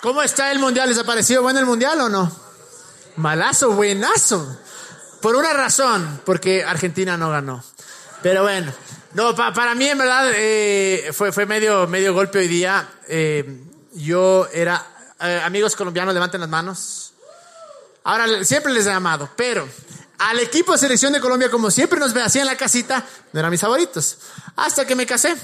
[0.00, 0.88] ¿Cómo está el mundial?
[0.88, 2.30] ¿Les ha parecido bueno el mundial o no?
[3.16, 4.58] Malazo, buenazo.
[5.20, 7.62] Por una razón, porque Argentina no ganó.
[8.22, 8.72] Pero bueno,
[9.12, 12.88] no, para mí en verdad eh, fue, fue medio, medio golpe hoy día.
[13.08, 14.86] Eh, yo era,
[15.20, 17.12] eh, amigos colombianos, levanten las manos.
[18.04, 19.68] Ahora, siempre les he amado, pero
[20.18, 23.40] al equipo de selección de Colombia, como siempre nos ve así en la casita, no
[23.40, 24.18] eran mis favoritos.
[24.56, 25.36] Hasta que me casé.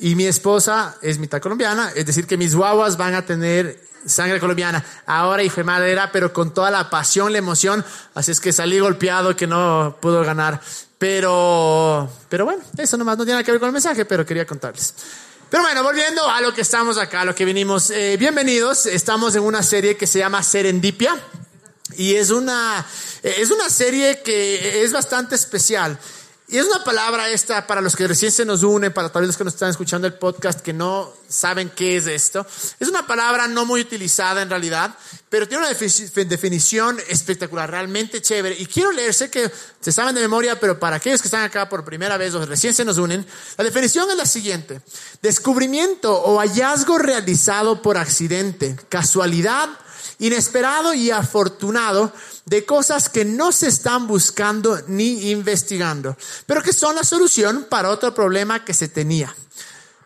[0.00, 4.40] Y mi esposa es mitad colombiana, es decir, que mis guaguas van a tener sangre
[4.40, 4.84] colombiana.
[5.06, 7.84] Ahora y fue madera, pero con toda la pasión, la emoción.
[8.14, 10.60] Así es que salí golpeado que no pudo ganar.
[10.98, 14.46] Pero, pero bueno, eso nomás no tiene nada que ver con el mensaje, pero quería
[14.46, 14.94] contarles.
[15.50, 17.90] Pero bueno, volviendo a lo que estamos acá, a lo que venimos.
[17.90, 21.16] Eh, bienvenidos, estamos en una serie que se llama Serendipia.
[21.96, 22.84] Y es una,
[23.22, 25.98] es una serie que es bastante especial.
[26.54, 29.26] Y es una palabra esta para los que recién se nos unen, para tal vez
[29.26, 32.46] los que nos están escuchando el podcast que no saben qué es esto.
[32.78, 34.94] Es una palabra no muy utilizada en realidad,
[35.28, 38.54] pero tiene una definición espectacular, realmente chévere.
[38.56, 41.84] Y quiero leerse que se saben de memoria, pero para aquellos que están acá por
[41.84, 43.26] primera vez o recién se nos unen,
[43.58, 44.80] la definición es la siguiente.
[45.22, 49.70] Descubrimiento o hallazgo realizado por accidente, casualidad,
[50.18, 52.12] inesperado y afortunado
[52.44, 56.16] de cosas que no se están buscando ni investigando,
[56.46, 59.34] pero que son la solución para otro problema que se tenía.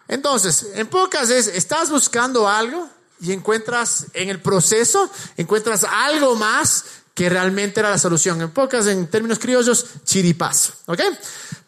[0.08, 2.88] Entonces, en pocas veces, estás buscando algo
[3.20, 6.84] y encuentras en el proceso, encuentras algo más
[7.19, 8.41] que realmente era la solución.
[8.41, 10.72] En pocas, en términos criollos, chiripazo.
[10.86, 11.00] ¿Ok?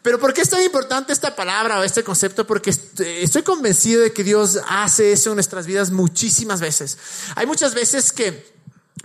[0.01, 2.47] Pero ¿por qué es tan importante esta palabra o este concepto?
[2.47, 6.97] Porque estoy convencido de que Dios hace eso en nuestras vidas muchísimas veces.
[7.35, 8.49] Hay muchas veces que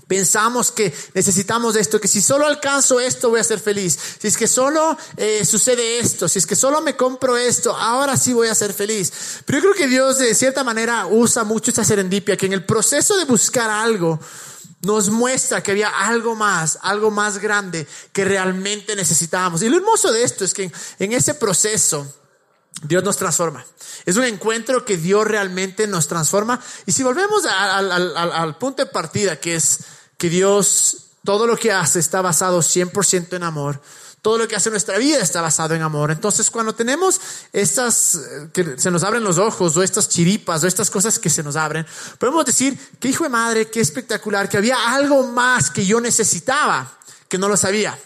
[0.08, 3.98] Pensamos que necesitamos esto, que si solo alcanzo esto voy a ser feliz.
[4.20, 8.16] Si es que solo eh, sucede esto, si es que solo me compro esto, ahora
[8.16, 9.12] sí voy a ser feliz.
[9.44, 12.64] Pero yo creo que Dios de cierta manera usa mucho esta serendipia, que en el
[12.64, 14.20] proceso de buscar algo
[14.82, 19.62] nos muestra que había algo más, algo más grande que realmente necesitábamos.
[19.62, 22.06] Y lo hermoso de esto es que en ese proceso
[22.82, 23.64] Dios nos transforma.
[24.04, 26.60] Es un encuentro que Dios realmente nos transforma.
[26.84, 29.78] Y si volvemos al, al punto de partida, que es
[30.18, 33.80] que Dios, todo lo que hace está basado 100% en amor.
[34.26, 36.10] Todo lo que hace nuestra vida está basado en amor.
[36.10, 37.20] Entonces, cuando tenemos
[37.52, 41.30] estas, eh, que se nos abren los ojos, o estas chiripas, o estas cosas que
[41.30, 41.86] se nos abren,
[42.18, 46.98] podemos decir, qué hijo de madre, qué espectacular, que había algo más que yo necesitaba,
[47.28, 47.96] que no lo sabía.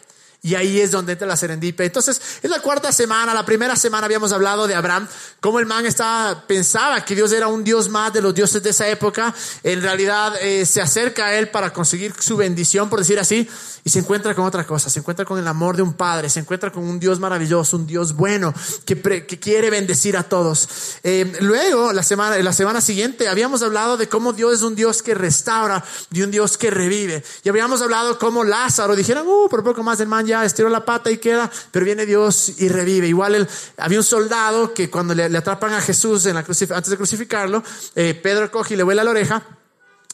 [0.42, 1.84] Y ahí es donde entra la serendipia.
[1.84, 3.34] Entonces, es la cuarta semana.
[3.34, 5.06] La primera semana habíamos hablado de Abraham,
[5.38, 8.70] cómo el man estaba, pensaba que Dios era un Dios más de los dioses de
[8.70, 9.34] esa época.
[9.62, 13.46] En realidad, eh, se acerca a él para conseguir su bendición, por decir así,
[13.84, 14.88] y se encuentra con otra cosa.
[14.88, 17.86] Se encuentra con el amor de un padre, se encuentra con un Dios maravilloso, un
[17.86, 18.54] Dios bueno,
[18.86, 20.68] que, que quiere bendecir a todos.
[21.02, 25.02] Eh, luego, la semana, la semana siguiente, habíamos hablado de cómo Dios es un Dios
[25.02, 27.22] que restaura y un Dios que revive.
[27.42, 30.84] Y habíamos hablado cómo Lázaro, dijeron, uh, por poco más el man ya estiró la
[30.84, 33.06] pata y queda, pero viene Dios y revive.
[33.06, 33.46] Igual
[33.76, 37.62] había un soldado que cuando le, atrapan a Jesús en la antes de crucificarlo,
[37.94, 39.42] eh, Pedro coge y le vuela la oreja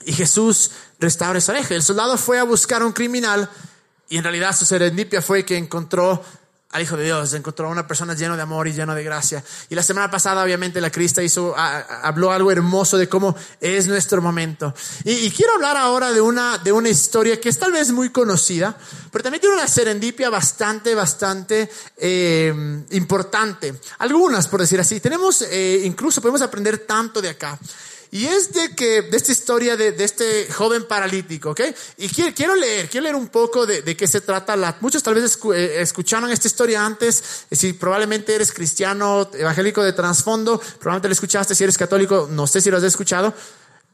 [0.05, 1.75] y Jesús restaura esa oreja.
[1.75, 3.49] El soldado fue a buscar a un criminal
[4.09, 6.23] y en realidad su serendipia fue que encontró
[6.73, 9.43] al Hijo de Dios, encontró a una persona llena de amor y llena de gracia.
[9.71, 14.21] Y la semana pasada, obviamente, la Crista hizo, habló algo hermoso de cómo es nuestro
[14.21, 14.75] momento.
[15.05, 18.77] Y, quiero hablar ahora de una, de una historia que es tal vez muy conocida,
[19.11, 22.53] pero también tiene una serendipia bastante, bastante eh,
[22.91, 23.81] importante.
[23.99, 25.01] Algunas, por decir así.
[25.01, 27.59] Tenemos, eh, incluso podemos aprender tanto de acá.
[28.17, 31.61] Y es de que, de esta historia de, este joven paralítico, ¿ok?
[31.99, 34.57] Y quiero, leer, quiero leer un poco de, qué se trata.
[34.57, 37.23] La, muchos tal vez eh, escucharon esta historia antes.
[37.51, 41.55] Si probablemente eres cristiano, evangélico de trasfondo, probablemente lo escuchaste.
[41.55, 43.35] Si eres católico, no sé si lo has escuchado.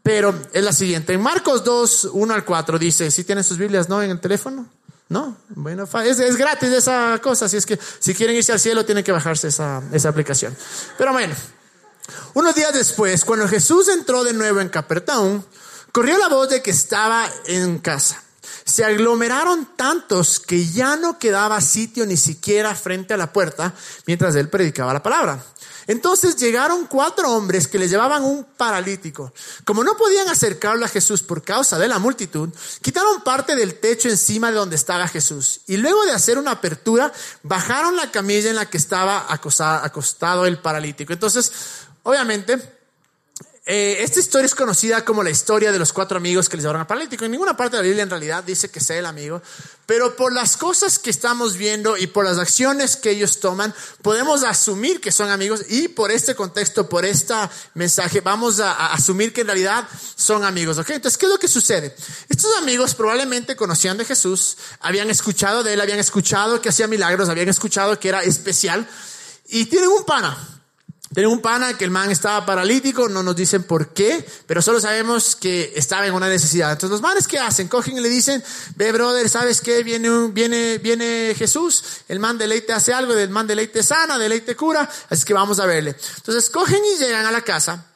[0.05, 1.15] Pero es la siguiente.
[1.15, 4.05] En Marcos 2, 1 al 4 dice, si tienen sus Biblias, ¿no?
[4.05, 4.69] En el teléfono.
[5.09, 7.47] No, bueno, es, es, gratis esa cosa.
[7.47, 10.57] Así es que si quieren irse al cielo, tienen que bajarse esa, esa aplicación.
[10.97, 11.35] Pero bueno.
[12.35, 15.43] Unos días después, cuando Jesús entró de nuevo en Capernaum,
[15.93, 18.23] corrió la voz de que estaba en casa.
[18.65, 23.75] Se aglomeraron tantos que ya no quedaba sitio ni siquiera frente a la puerta
[24.07, 25.45] mientras él predicaba la palabra.
[25.87, 29.33] Entonces llegaron cuatro hombres que le llevaban un paralítico.
[29.65, 32.51] Como no podían acercarlo a Jesús por causa de la multitud,
[32.81, 35.63] quitaron parte del techo encima de donde estaba Jesús.
[35.67, 40.59] Y luego de hacer una apertura, bajaron la camilla en la que estaba acostado el
[40.59, 41.13] paralítico.
[41.13, 41.53] Entonces
[42.05, 42.59] Obviamente,
[43.65, 46.81] eh, esta historia es conocida como la historia de los cuatro amigos que les llevaron
[46.81, 47.25] al paralítico.
[47.25, 49.41] En ninguna parte de la Biblia en realidad dice que sea el amigo,
[49.87, 53.73] pero por las cosas que estamos viendo y por las acciones que ellos toman,
[54.03, 57.35] podemos asumir que son amigos y por este contexto, por este
[57.75, 60.79] mensaje, vamos a, a asumir que en realidad son amigos.
[60.79, 60.91] ¿ok?
[60.91, 61.95] Entonces, ¿qué es lo que sucede?
[62.29, 67.29] Estos amigos probablemente conocían de Jesús, habían escuchado de él, habían escuchado que hacía milagros,
[67.29, 68.89] habían escuchado que era especial
[69.47, 70.62] y tienen un pana
[71.15, 74.81] tienen un pana que el man estaba paralítico, no nos dicen por qué, pero solo
[74.81, 76.73] sabemos que estaba en una necesidad.
[76.73, 77.69] Entonces los manes ¿qué hacen?
[77.69, 78.43] Cogen y le dicen,
[78.77, 79.83] ve brother, ¿sabes qué?
[79.83, 84.19] Viene, viene, viene Jesús, el man de leite hace algo, el man de leite sana,
[84.19, 85.97] de leite cura, así que vamos a verle.
[86.17, 87.87] Entonces cogen y llegan a la casa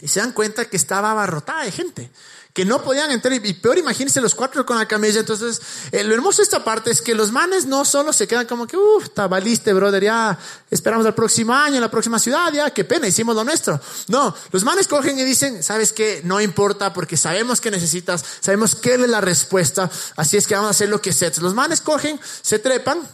[0.00, 2.10] y se dan cuenta que estaba abarrotada de gente
[2.58, 5.20] que no podían entrar y peor imagínense los cuatro con la camilla.
[5.20, 5.62] Entonces,
[5.92, 8.66] eh, lo hermoso de esta parte es que los manes no solo se quedan como
[8.66, 10.36] que, uff, tabaliste, brother, ya
[10.68, 13.80] esperamos al próximo año, en la próxima ciudad, ya, qué pena, hicimos lo nuestro.
[14.08, 18.74] No, los manes cogen y dicen, sabes qué, no importa porque sabemos que necesitas, sabemos
[18.74, 21.30] qué es la respuesta, así es que vamos a hacer lo que sea.
[21.40, 23.08] Los manes cogen, se trepan,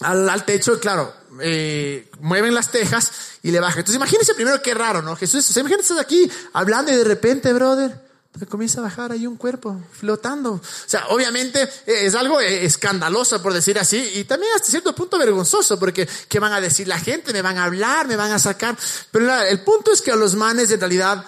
[0.00, 1.12] al, techo, claro,
[1.42, 3.12] eh, mueven las tejas
[3.42, 3.80] y le bajan.
[3.80, 5.16] Entonces imagínense primero qué raro, ¿no?
[5.16, 8.08] Jesús, imagínense aquí hablando y de repente, brother,
[8.48, 10.52] comienza a bajar ahí un cuerpo flotando.
[10.52, 14.94] O sea, obviamente eh, es algo eh, escandaloso, por decir así, y también hasta cierto
[14.94, 17.32] punto vergonzoso, porque ¿qué van a decir la gente?
[17.32, 18.76] Me van a hablar, me van a sacar.
[19.10, 21.24] Pero el punto es que a los manes en realidad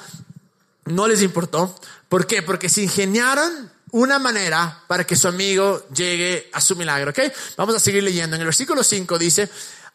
[0.86, 1.74] no les importó.
[2.08, 2.42] ¿Por qué?
[2.42, 7.20] Porque se ingeniaron una manera para que su amigo llegue a su milagro, ¿ok?
[7.56, 8.36] Vamos a seguir leyendo.
[8.36, 9.50] En el versículo 5 dice,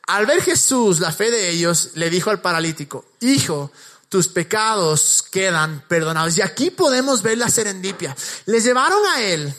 [0.07, 3.71] al ver Jesús la fe de ellos, le dijo al paralítico, hijo,
[4.09, 6.37] tus pecados quedan perdonados.
[6.37, 8.15] Y aquí podemos ver la serendipia.
[8.45, 9.53] Les llevaron a él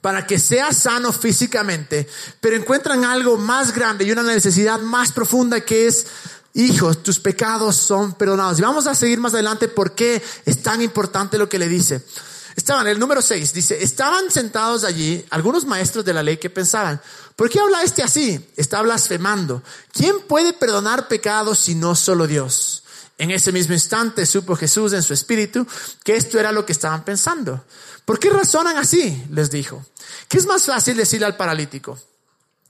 [0.00, 2.08] para que sea sano físicamente,
[2.40, 6.06] pero encuentran algo más grande y una necesidad más profunda que es,
[6.54, 8.58] hijo, tus pecados son perdonados.
[8.58, 12.04] Y vamos a seguir más adelante por qué es tan importante lo que le dice.
[12.56, 17.00] Estaban, el número 6 dice, estaban sentados allí algunos maestros de la ley que pensaban,
[17.36, 18.44] ¿por qué habla este así?
[18.56, 19.62] Está blasfemando.
[19.92, 22.82] ¿Quién puede perdonar pecados si no solo Dios?
[23.20, 25.66] En ese mismo instante supo Jesús en su espíritu
[26.02, 27.62] que esto era lo que estaban pensando.
[28.06, 29.22] ¿Por qué razonan así?
[29.30, 29.84] les dijo.
[30.26, 31.98] ¿Qué es más fácil decirle al paralítico?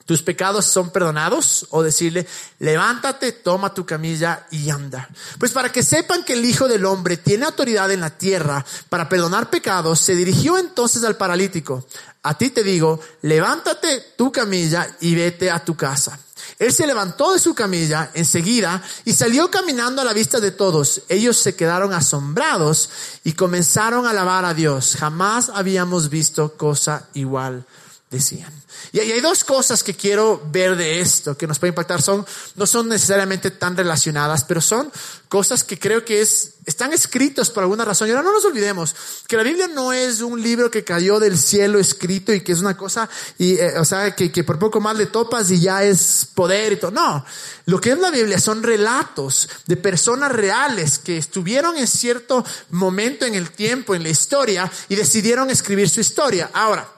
[0.06, 1.66] ¿Tus pecados son perdonados?
[1.70, 2.26] O decirle,
[2.58, 5.08] levántate, toma tu camilla y anda.
[5.38, 9.08] Pues para que sepan que el Hijo del Hombre tiene autoridad en la tierra para
[9.08, 11.86] perdonar pecados, se dirigió entonces al paralítico.
[12.22, 16.18] A ti te digo, levántate tu camilla y vete a tu casa.
[16.58, 21.02] Él se levantó de su camilla enseguida y salió caminando a la vista de todos.
[21.08, 22.90] Ellos se quedaron asombrados
[23.24, 24.96] y comenzaron a alabar a Dios.
[24.98, 27.64] Jamás habíamos visto cosa igual,
[28.10, 28.52] decían.
[28.92, 32.02] Y hay dos cosas que quiero ver de esto que nos puede impactar.
[32.02, 32.26] Son,
[32.56, 34.90] no son necesariamente tan relacionadas, pero son
[35.28, 38.08] cosas que creo que es, están escritos por alguna razón.
[38.08, 38.96] Y ahora no nos olvidemos
[39.28, 42.58] que la Biblia no es un libro que cayó del cielo escrito y que es
[42.58, 43.08] una cosa,
[43.38, 46.72] y, eh, o sea, que, que por poco más le topas y ya es poder
[46.72, 46.90] y todo.
[46.90, 47.24] No,
[47.66, 53.24] lo que es la Biblia son relatos de personas reales que estuvieron en cierto momento
[53.24, 56.50] en el tiempo, en la historia, y decidieron escribir su historia.
[56.52, 56.88] Ahora,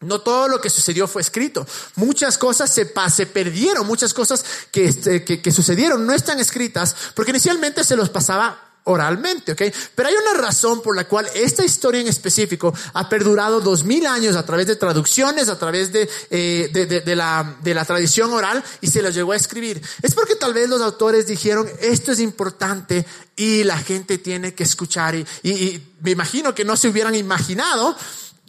[0.00, 1.66] no todo lo que sucedió fue escrito.
[1.96, 7.32] Muchas cosas se, se perdieron, muchas cosas este, que, que, sucedieron no están escritas porque
[7.32, 9.62] inicialmente se los pasaba oralmente, ¿ok?
[9.94, 14.06] Pero hay una razón por la cual esta historia en específico ha perdurado dos mil
[14.06, 18.32] años a través de traducciones, a través de, eh, de, de, la, de la tradición
[18.32, 19.82] oral y se los llegó a escribir.
[20.00, 23.06] Es porque tal vez los autores dijeron, esto es importante
[23.36, 27.14] y la gente tiene que escuchar y, y, y me imagino que no se hubieran
[27.14, 27.94] imaginado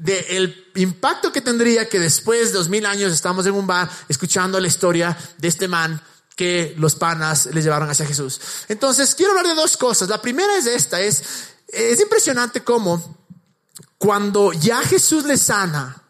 [0.01, 4.59] del impacto que tendría que después de dos mil años estamos en un bar escuchando
[4.59, 6.01] la historia de este man
[6.35, 8.41] que los panas le llevaron hacia Jesús.
[8.67, 10.09] Entonces, quiero hablar de dos cosas.
[10.09, 11.23] La primera es esta, es,
[11.67, 13.17] es impresionante cómo
[13.99, 16.01] cuando ya Jesús le sana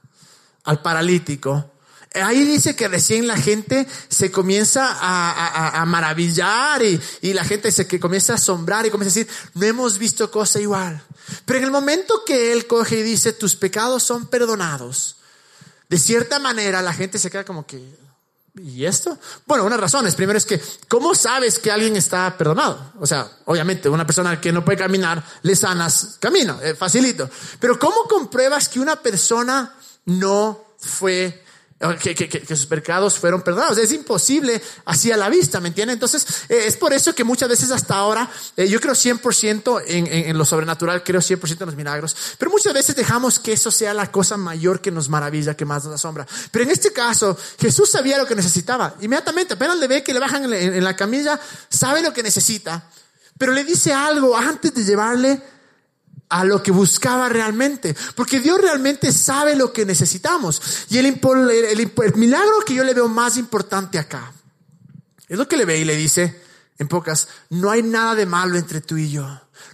[0.64, 1.68] al paralítico,
[2.14, 7.46] Ahí dice que recién la gente se comienza a, a, a maravillar y, y, la
[7.46, 11.02] gente se que comienza a asombrar y comienza a decir, no hemos visto cosa igual.
[11.46, 15.18] Pero en el momento que él coge y dice, tus pecados son perdonados,
[15.90, 17.84] de cierta manera la gente se queda como que,
[18.56, 19.18] ¿y esto?
[19.46, 20.16] Bueno, unas razones.
[20.16, 22.94] Primero es que, ¿cómo sabes que alguien está perdonado?
[23.00, 27.30] O sea, obviamente, una persona que no puede caminar, le sanas camino, eh, facilito.
[27.60, 31.44] Pero ¿cómo compruebas que una persona no fue
[32.02, 33.78] que, que, que, sus pecados fueron perdonados.
[33.78, 35.94] Es imposible así a la vista, ¿me entiende?
[35.94, 40.08] Entonces, eh, es por eso que muchas veces hasta ahora, eh, yo creo 100% en,
[40.08, 43.72] en, en, lo sobrenatural, creo 100% en los milagros, pero muchas veces dejamos que eso
[43.72, 46.28] sea la cosa mayor que nos maravilla, que más nos asombra.
[46.52, 48.96] Pero en este caso, Jesús sabía lo que necesitaba.
[49.02, 52.84] Inmediatamente, apenas le ve que le bajan en la camilla, sabe lo que necesita.
[53.38, 55.42] pero le dice algo antes de llevarle
[56.32, 60.62] a lo que buscaba realmente, porque Dios realmente sabe lo que necesitamos.
[60.90, 61.20] Y el,
[62.16, 64.32] milagro que yo le veo más importante acá
[65.28, 66.42] es lo que le ve y le dice,
[66.78, 69.28] en pocas, no hay nada de malo entre tú y yo.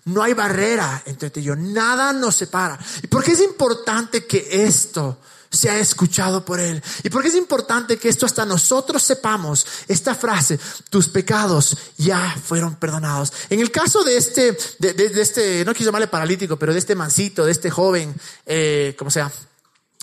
[0.06, 1.56] No hay barrera entre tú y yo.
[1.56, 2.78] Nada nos separa.
[3.04, 6.82] ¿Y por qué es importante que esto se ha escuchado por Él.
[7.04, 10.60] ¿Y por qué es importante que esto hasta nosotros sepamos esta frase?
[10.90, 13.34] Tus pecados ya fueron perdonados.
[13.50, 17.46] En el caso de este, de, este, no quiero llamarle paralítico, pero de este mancito,
[17.46, 18.14] de este joven,
[18.46, 19.32] eh, como sea,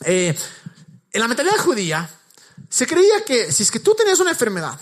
[0.04, 0.36] eh,
[1.12, 2.10] en la mentalidad judía
[2.68, 4.78] se creía que si es que tú tenías una enfermedad,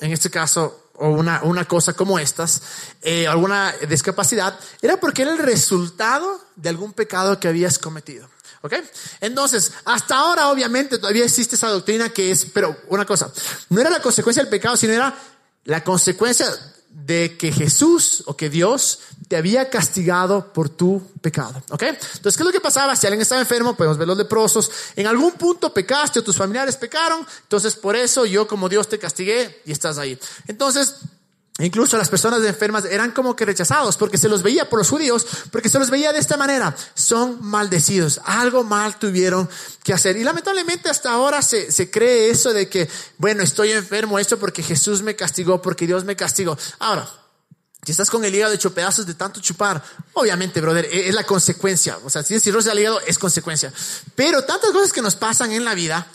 [0.00, 2.62] en este caso, o una, una cosa como estas,
[3.02, 8.28] eh, alguna discapacidad, era porque era el resultado de algún pecado que habías cometido.
[8.66, 8.74] ¿Ok?
[9.20, 13.32] Entonces, hasta ahora obviamente todavía existe esa doctrina que es, pero una cosa,
[13.70, 15.16] no era la consecuencia del pecado, sino era
[15.64, 16.46] la consecuencia
[16.90, 21.62] de que Jesús o que Dios te había castigado por tu pecado.
[21.70, 21.82] ¿Ok?
[21.82, 22.96] Entonces, ¿qué es lo que pasaba?
[22.96, 24.70] Si alguien estaba enfermo, podemos ver los leprosos.
[24.96, 27.26] En algún punto pecaste o tus familiares pecaron.
[27.42, 30.18] Entonces, por eso yo como Dios te castigué y estás ahí.
[30.46, 30.96] Entonces,
[31.58, 35.26] Incluso las personas enfermas eran como que rechazados porque se los veía por los judíos,
[35.50, 36.76] porque se los veía de esta manera.
[36.94, 38.20] Son maldecidos.
[38.24, 39.48] Algo mal tuvieron
[39.82, 40.18] que hacer.
[40.18, 44.62] Y lamentablemente hasta ahora se, se cree eso de que, bueno, estoy enfermo, esto porque
[44.62, 46.58] Jesús me castigó, porque Dios me castigó.
[46.78, 47.08] Ahora,
[47.86, 49.80] si estás con el hígado hecho pedazos de tanto chupar,
[50.12, 51.96] obviamente, brother, e, es la consecuencia.
[52.04, 53.72] O sea, si tienes cirrosis al hígado, es consecuencia.
[54.14, 56.06] Pero tantas cosas que nos pasan en la vida,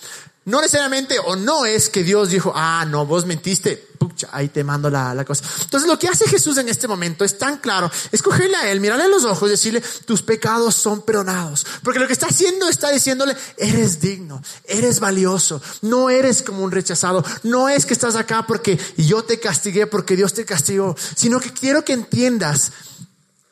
[0.46, 4.64] no necesariamente o no es que Dios dijo, ah, no, vos mentiste, pucha, ahí te
[4.64, 5.46] mando la, la, cosa.
[5.62, 9.08] Entonces lo que hace Jesús en este momento es tan claro, escogerle a Él, mirarle
[9.08, 11.66] los ojos decirle, tus pecados son perdonados.
[11.84, 16.72] Porque lo que está haciendo está diciéndole, eres digno, eres valioso, no eres como un
[16.72, 21.40] rechazado, no es que estás acá porque yo te castigué, porque Dios te castigó, sino
[21.40, 22.72] que quiero que entiendas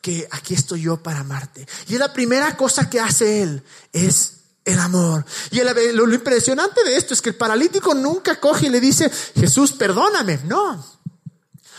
[0.00, 1.68] que aquí estoy yo para amarte.
[1.86, 5.24] Y la primera cosa que hace Él es el amor.
[5.50, 9.72] Y lo, impresionante de esto es que el paralítico nunca coge y le dice, Jesús,
[9.72, 10.40] perdóname.
[10.44, 10.84] No.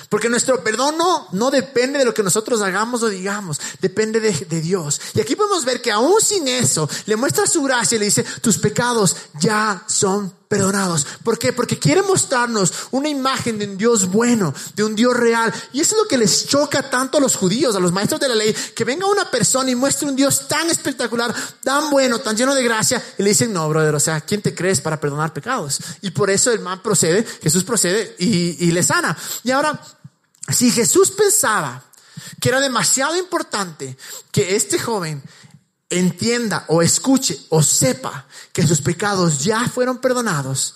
[0.10, 4.32] Porque nuestro perdón no, no depende de lo que nosotros hagamos o digamos, depende de,
[4.32, 5.00] de, Dios.
[5.14, 8.26] Y aquí podemos ver que aún sin eso, le muestra su gracia y le dice,
[8.42, 11.08] tus pecados ya son perdonados.
[11.24, 11.54] ¿Por qué?
[11.54, 15.54] Porque quiere mostrarnos una imagen de un Dios bueno, de un Dios real.
[15.72, 18.28] Y eso es lo que les choca tanto a los judíos, a los maestros de
[18.28, 22.36] la ley, que venga una persona y muestre un Dios tan espectacular, tan bueno, tan
[22.36, 25.32] lleno de gracia, y le dicen, no, brother, o sea, ¿quién te crees para perdonar
[25.32, 25.80] pecados?
[26.02, 29.18] Y por eso el man procede, Jesús procede y, y le sana.
[29.46, 29.82] Y ahora,
[30.50, 31.82] si Jesús pensaba
[32.42, 33.96] que era demasiado importante
[34.34, 35.24] que este joven
[35.92, 40.76] entienda o escuche o sepa que sus pecados ya fueron perdonados,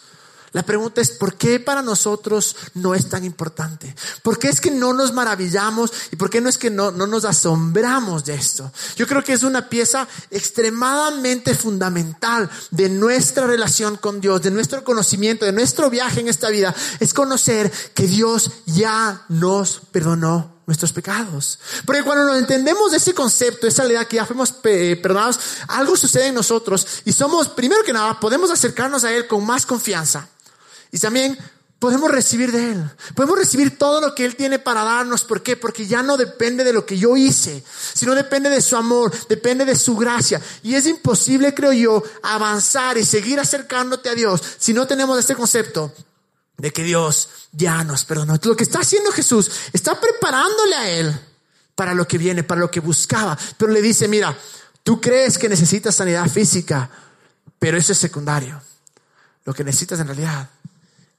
[0.56, 3.94] la pregunta es, ¿por qué para nosotros no es tan importante?
[4.24, 7.08] ¿Por qué es que no nos maravillamos y por qué no es que no, no
[7.08, 8.72] nos asombramos de esto?
[8.96, 14.86] Yo creo que es una pieza extremadamente fundamental de nuestra relación con Dios, de nuestro
[14.86, 20.92] conocimiento, de nuestro viaje en esta vida, es conocer que Dios ya nos perdonó nuestros
[20.92, 21.60] pecados.
[21.86, 26.28] Porque cuando nos entendemos de ese concepto, esa realidad que ya fuimos perdonados, algo sucede
[26.28, 30.28] en nosotros y somos, primero que nada, podemos acercarnos a Él con más confianza.
[30.92, 31.38] Y también
[31.80, 32.92] podemos recibir de Él.
[33.16, 35.24] Podemos recibir todo lo que Él tiene para darnos.
[35.24, 35.56] ¿Por qué?
[35.56, 39.66] Porque ya no depende de lo que yo hice, sino depende de su amor, depende
[39.66, 40.42] de su gracia.
[40.64, 45.36] Y es imposible, creo yo, avanzar y seguir acercándote a Dios si no tenemos este
[45.36, 45.94] concepto
[46.58, 48.40] de que Dios ya nos perdonó.
[48.42, 51.20] Lo que está haciendo Jesús, está preparándole a Él
[51.76, 53.38] para lo que viene, para lo que buscaba.
[53.58, 54.38] Pero le dice, mira,
[54.84, 56.90] tú crees que necesitas sanidad física,
[57.60, 58.62] pero eso es secundario.
[59.44, 60.50] Lo que necesitas en realidad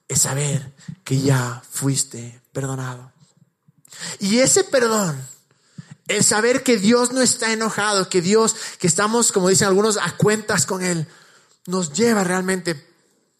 [0.07, 3.11] es saber que ya fuiste perdonado.
[4.19, 5.21] Y ese perdón,
[6.07, 10.15] el saber que Dios no está enojado, que Dios, que estamos, como dicen algunos, a
[10.17, 11.07] cuentas con Él,
[11.65, 12.85] nos lleva realmente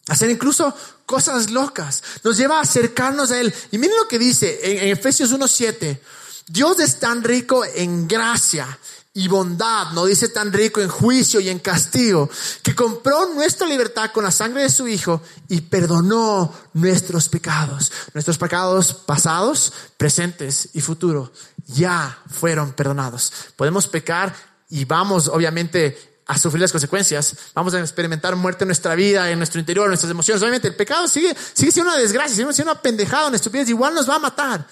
[0.08, 0.74] a hacer incluso
[1.08, 3.52] cosas locas, nos lleva a acercarnos a Él.
[3.72, 5.98] Y miren lo que dice en, en Efesios 1.7,
[6.46, 8.78] Dios es tan rico en gracia
[9.14, 12.28] y bondad, no dice tan rico en juicio y en castigo,
[12.62, 17.90] que compró nuestra libertad con la sangre de su Hijo y perdonó nuestros pecados.
[18.12, 21.30] Nuestros pecados pasados, presentes y futuros
[21.66, 23.32] ya fueron perdonados.
[23.56, 24.36] Podemos pecar
[24.68, 27.34] y vamos obviamente a sufrir las consecuencias.
[27.54, 30.42] Vamos a experimentar muerte en nuestra vida, en nuestro interior, en nuestras emociones.
[30.42, 34.08] Obviamente el pecado sigue, siendo una desgracia, sigue siendo una pendejada, una estupidez, igual nos
[34.08, 34.66] va a matar.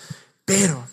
[0.45, 0.87] Pero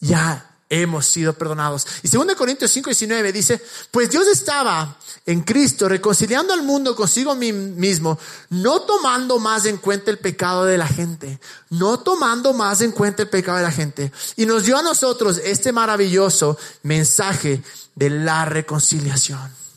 [0.00, 1.86] ya hemos sido perdonados.
[2.02, 4.96] Y 2 Corintios 5, 19 dice, pues Dios estaba
[5.26, 10.78] en Cristo reconciliando al mundo consigo mismo, no tomando más en cuenta el pecado de
[10.78, 11.38] la gente,
[11.68, 14.10] no tomando más en cuenta el pecado de la gente.
[14.36, 17.62] Y nos dio a nosotros este maravilloso mensaje
[17.94, 19.67] de la reconciliación.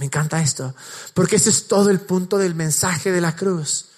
[0.00, 0.74] Me encanta esto,
[1.12, 3.89] porque ese es todo el punto del mensaje de la cruz.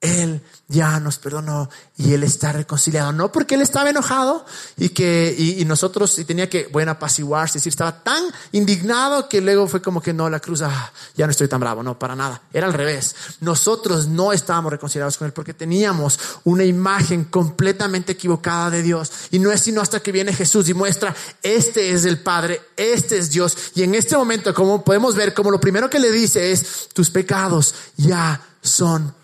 [0.00, 3.12] Él ya nos perdonó y Él está reconciliado.
[3.12, 4.44] No porque Él estaba enojado
[4.76, 9.40] y que, y, nosotros, y tenía que, bueno, apaciguarse, es decir, estaba tan indignado que
[9.40, 12.14] luego fue como que no, la cruz, ah, ya no estoy tan bravo, no, para
[12.14, 12.42] nada.
[12.52, 13.16] Era al revés.
[13.40, 19.10] Nosotros no estábamos reconciliados con Él porque teníamos una imagen completamente equivocada de Dios.
[19.32, 23.18] Y no es sino hasta que viene Jesús y muestra, este es el Padre, este
[23.18, 23.56] es Dios.
[23.74, 27.10] Y en este momento, como podemos ver, como lo primero que le dice es, tus
[27.10, 29.17] pecados ya son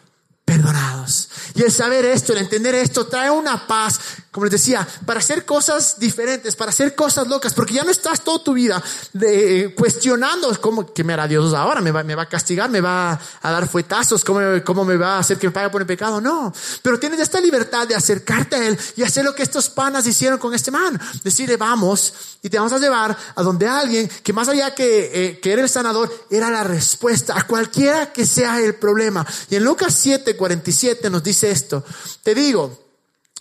[0.44, 1.28] perdonados.
[1.54, 4.00] Y el saber esto, el entender esto, trae una paz,
[4.34, 8.24] como les decía, para hacer cosas diferentes, para hacer cosas locas, porque ya no estás
[8.24, 12.22] toda tu vida de, cuestionando cómo que me hará Dios ahora, me va, me va
[12.22, 15.52] a castigar, me va a dar fuetazos, cómo, cómo me va a hacer que me
[15.52, 16.20] pague por el pecado.
[16.20, 20.04] No, pero tienes esta libertad de acercarte a Él y hacer lo que estos panas
[20.04, 21.00] hicieron con este man.
[21.22, 22.12] Decirle, vamos
[22.42, 25.62] y te vamos a llevar a donde alguien que más allá que, eh, que era
[25.62, 29.24] el sanador, era la respuesta a cualquiera que sea el problema.
[29.48, 31.84] Y en Lucas 7, 47 nos dice esto.
[32.24, 32.83] Te digo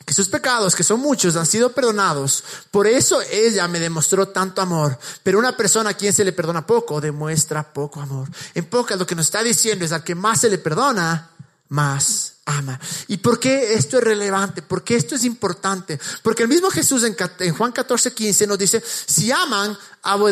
[0.05, 2.43] que sus pecados, que son muchos, han sido perdonados.
[2.71, 4.97] Por eso ella me demostró tanto amor.
[5.23, 8.29] Pero una persona a quien se le perdona poco, demuestra poco amor.
[8.53, 11.29] En pocas lo que nos está diciendo es al que más se le perdona,
[11.69, 12.79] más ama.
[13.07, 14.61] ¿Y por qué esto es relevante?
[14.61, 15.99] ¿Por qué esto es importante?
[16.21, 19.77] Porque el mismo Jesús en, Juan 14, 15 nos dice, si aman,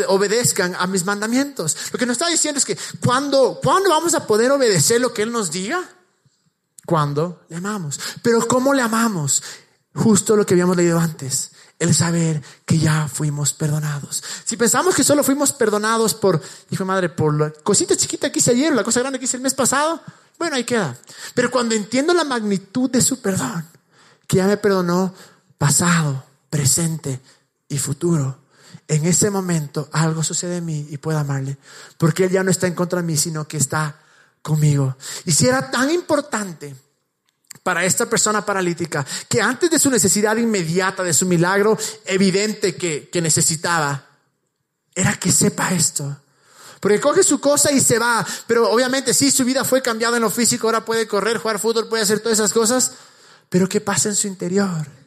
[0.07, 1.77] obedezcan a mis mandamientos.
[1.91, 5.21] Lo que nos está diciendo es que cuando, ¿cuándo vamos a poder obedecer lo que
[5.21, 5.87] Él nos diga?
[6.85, 7.99] Cuando le amamos.
[8.21, 9.43] Pero ¿cómo le amamos?
[9.93, 14.23] Justo lo que habíamos leído antes, el saber que ya fuimos perdonados.
[14.45, 18.51] Si pensamos que solo fuimos perdonados por, hijo madre, por la cosita chiquita que hice
[18.51, 20.01] ayer, la cosa grande que hice el mes pasado,
[20.39, 20.97] bueno, ahí queda.
[21.35, 23.67] Pero cuando entiendo la magnitud de su perdón,
[24.27, 25.13] que ya me perdonó
[25.57, 27.19] pasado, presente
[27.67, 28.39] y futuro,
[28.87, 31.57] en ese momento algo sucede en mí y puedo amarle,
[31.97, 34.00] porque Él ya no está en contra de mí, sino que está
[34.41, 34.95] conmigo.
[35.25, 36.75] Y si era tan importante
[37.63, 43.21] para esta persona paralítica que antes de su necesidad inmediata, de su milagro evidente que,
[43.21, 44.03] necesitaba,
[44.95, 46.17] era que sepa esto.
[46.79, 48.25] Porque coge su cosa y se va.
[48.47, 51.87] Pero obviamente sí, su vida fue cambiada en lo físico, ahora puede correr, jugar fútbol,
[51.87, 52.93] puede hacer todas esas cosas.
[53.49, 55.00] Pero ¿qué pasa en su interior?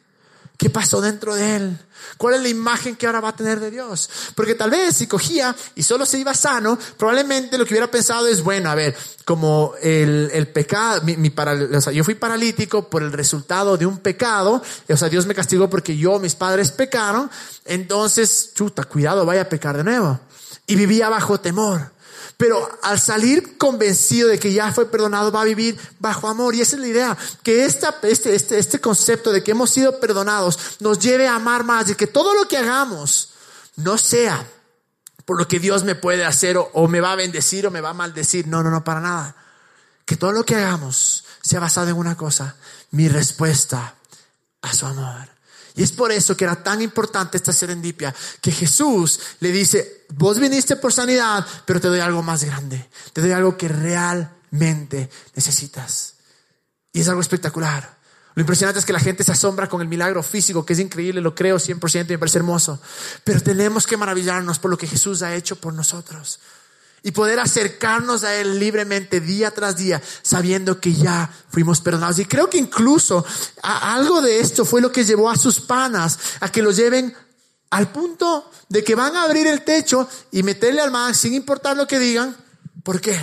[0.57, 1.77] ¿Qué pasó dentro de él?
[2.17, 4.09] ¿Cuál es la imagen que ahora va a tener de Dios?
[4.35, 8.27] Porque tal vez si cogía y solo se iba sano, probablemente lo que hubiera pensado
[8.27, 12.89] es, bueno, a ver, como el, el pecado, mi, mi o sea, yo fui paralítico
[12.89, 16.71] por el resultado de un pecado, o sea, Dios me castigó porque yo, mis padres
[16.71, 17.29] pecaron,
[17.65, 20.19] entonces, chuta, cuidado, vaya a pecar de nuevo.
[20.67, 21.94] Y vivía bajo temor.
[22.37, 26.53] Pero al salir convencido de que ya fue perdonado, va a vivir bajo amor.
[26.53, 29.99] Y esa es la idea, que esta, este, este, este concepto de que hemos sido
[29.99, 33.29] perdonados nos lleve a amar más, de que todo lo que hagamos
[33.77, 34.45] no sea
[35.23, 37.81] por lo que Dios me puede hacer o, o me va a bendecir o me
[37.81, 38.47] va a maldecir.
[38.47, 39.35] No, no, no, para nada.
[40.05, 42.55] Que todo lo que hagamos sea basado en una cosa,
[42.91, 43.95] mi respuesta
[44.61, 45.34] a su amor.
[45.75, 50.39] Y es por eso que era tan importante esta serendipia, que Jesús le dice, vos
[50.39, 56.15] viniste por sanidad, pero te doy algo más grande, te doy algo que realmente necesitas.
[56.93, 57.95] Y es algo espectacular.
[58.35, 61.21] Lo impresionante es que la gente se asombra con el milagro físico, que es increíble,
[61.21, 62.81] lo creo 100% y me parece hermoso.
[63.23, 66.39] Pero tenemos que maravillarnos por lo que Jesús ha hecho por nosotros
[67.05, 72.17] y poder acercarnos a Él libremente día tras día, sabiendo que ya fuimos perdonados.
[72.17, 73.23] Y creo que incluso
[73.61, 77.15] algo de esto fue lo que llevó a sus panas a que lo lleven
[77.69, 81.77] al punto de que van a abrir el techo y meterle al mar sin importar
[81.77, 82.35] lo que digan.
[82.81, 83.15] ¿Por qué?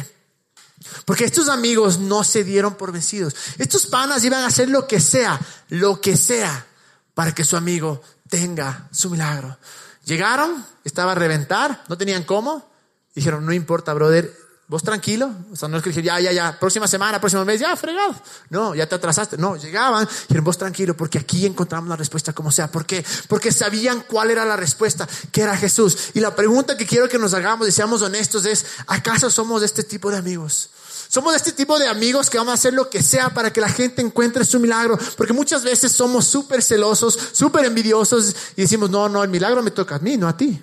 [1.05, 3.35] Porque estos amigos no se dieron por vencidos.
[3.59, 5.41] Estos panas iban a hacer lo que sea,
[5.71, 6.67] lo que sea,
[7.15, 9.59] para que su amigo tenga su milagro.
[10.05, 12.71] Llegaron, estaba a reventar, no tenían cómo.
[13.15, 14.35] Dijeron, no importa, brother,
[14.69, 15.31] vos tranquilo.
[15.53, 18.15] O sea, no es que dijeron, ya, ya, ya, próxima semana, próximo mes, ya, fregado.
[18.49, 19.37] No, ya te atrasaste.
[19.37, 22.71] No, llegaban, dijeron, vos tranquilo, porque aquí encontramos la respuesta como sea.
[22.71, 23.05] ¿Por qué?
[23.29, 26.11] Porque sabían cuál era la respuesta, que era Jesús.
[26.15, 29.67] Y la pregunta que quiero que nos hagamos y seamos honestos es, ¿acaso somos de
[29.67, 30.71] este tipo de amigos?
[31.09, 33.61] Somos de este tipo de amigos que vamos a hacer lo que sea para que
[33.61, 34.99] la gente encuentre su milagro.
[35.19, 39.71] Porque muchas veces somos súper celosos, súper envidiosos y decimos, no, no, el milagro me
[39.71, 40.63] toca a mí, no a ti.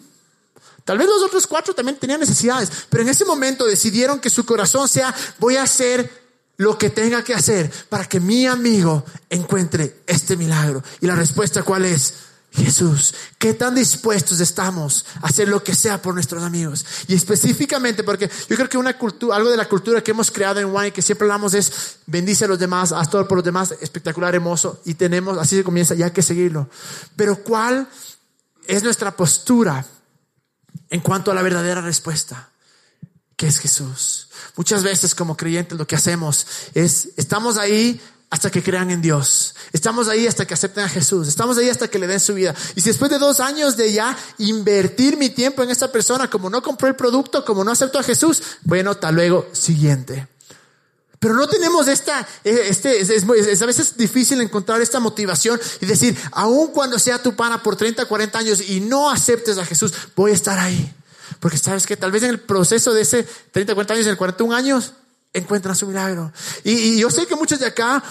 [0.90, 4.44] Tal vez los otros cuatro también tenían necesidades, pero en ese momento decidieron que su
[4.44, 6.12] corazón sea, voy a hacer
[6.58, 10.84] lo que tenga que hacer para que mi amigo encuentre este milagro.
[11.00, 12.16] Y la respuesta cuál es?
[12.52, 13.14] Jesús.
[13.38, 16.84] ¿Qué tan dispuestos estamos a hacer lo que sea por nuestros amigos?
[17.08, 20.60] Y específicamente porque yo creo que una cultura, algo de la cultura que hemos creado
[20.60, 23.76] en Wine, que siempre hablamos es bendice a los demás, haz todo por los demás,
[23.80, 26.68] espectacular, hermoso, y tenemos, así se comienza, ya hay que seguirlo.
[27.16, 27.88] Pero ¿cuál
[28.66, 29.86] es nuestra postura
[30.90, 32.50] en cuanto a la verdadera respuesta?
[33.36, 34.30] Que es Jesús.
[34.56, 39.56] Muchas veces como creyentes lo que hacemos es, estamos ahí hasta que crean en Dios.
[39.74, 41.28] Estamos ahí hasta que acepten a Jesús.
[41.28, 42.54] Estamos ahí hasta que le den su vida.
[42.76, 46.50] Y si después de dos años de ya invertir mi tiempo en esta persona, como
[46.50, 50.28] no compró el producto, como no acepto a Jesús, bueno, tal luego, siguiente.
[51.20, 56.18] Pero no tenemos esta, eh, este, es, a veces difícil encontrar esta motivación y decir,
[56.32, 60.32] aun cuando sea tu pana por 30, 40 años y no aceptes a Jesús, voy
[60.32, 60.94] a estar ahí.
[61.42, 64.18] Porque sabes que tal vez en el proceso de ese 30, 40 años, en el
[64.18, 64.94] 41 años,
[65.34, 66.32] encuentran su milagro.
[66.64, 68.02] Y, yo sé que muchos de acá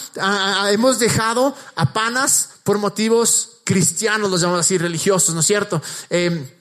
[0.71, 5.83] hemos dejado a panas por motivos cristianos, los llamamos así, religiosos, ¿no es cierto?
[6.11, 6.58] Eh,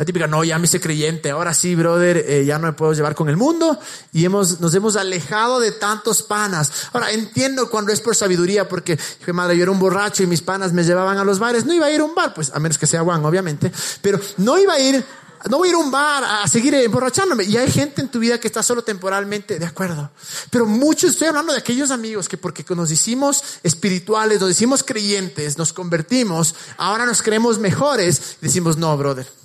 [0.00, 2.94] la típica, no, ya me hice creyente, ahora sí, brother, eh, ya no me puedo
[2.94, 3.78] llevar con el mundo
[4.14, 6.72] y hemos, nos hemos alejado de tantos panas.
[6.94, 10.40] Ahora, entiendo cuando es por sabiduría, porque, dije, madre, yo era un borracho y mis
[10.40, 12.58] panas me llevaban a los bares, no iba a ir a un bar, pues, a
[12.58, 15.04] menos que sea Juan, obviamente, pero no iba a ir
[15.50, 17.44] no voy a ir a un bar a seguir emborrachándome.
[17.44, 20.10] Y hay gente en tu vida que está solo temporalmente, de acuerdo.
[20.50, 25.58] Pero muchos, estoy hablando de aquellos amigos que porque nos hicimos espirituales, nos hicimos creyentes,
[25.58, 29.39] nos convertimos, ahora nos creemos mejores, decimos, no, brother.